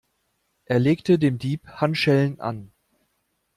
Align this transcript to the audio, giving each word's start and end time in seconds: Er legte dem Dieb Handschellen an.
Er 0.65 0.79
legte 0.79 1.19
dem 1.19 1.37
Dieb 1.37 1.67
Handschellen 1.67 2.39
an. 2.39 2.71